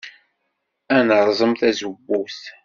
Ad 0.97 1.03
nerẓem 1.07 1.53
tazewwut. 1.59 2.39